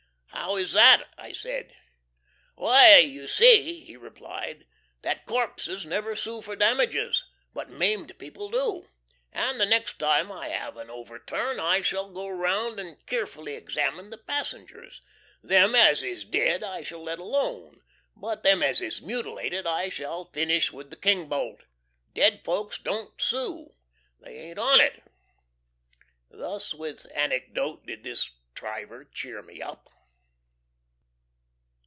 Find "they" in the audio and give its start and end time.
24.19-24.37